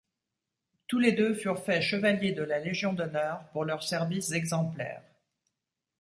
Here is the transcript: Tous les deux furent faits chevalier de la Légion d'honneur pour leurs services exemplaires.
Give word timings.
Tous 0.87 0.97
les 0.97 1.11
deux 1.11 1.35
furent 1.35 1.63
faits 1.63 1.83
chevalier 1.83 2.31
de 2.31 2.41
la 2.41 2.57
Légion 2.57 2.91
d'honneur 2.91 3.43
pour 3.51 3.65
leurs 3.65 3.83
services 3.83 4.31
exemplaires. 4.31 5.03